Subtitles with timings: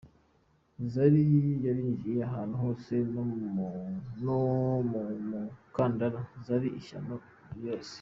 [0.93, 1.21] Zari
[1.63, 3.47] zarinjiye ahantu hose no mu
[5.31, 7.15] mukandara zari ishyano
[7.57, 7.89] ryose.